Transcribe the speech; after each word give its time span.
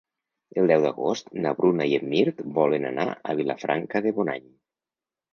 El 0.59 0.67
deu 0.69 0.85
d'agost 0.85 1.27
na 1.43 1.51
Bruna 1.59 1.85
i 1.91 1.91
en 1.97 2.07
Mirt 2.13 2.41
volen 2.55 2.87
anar 2.91 3.05
a 3.11 3.35
Vilafranca 3.41 4.01
de 4.07 4.15
Bonany. 4.21 4.49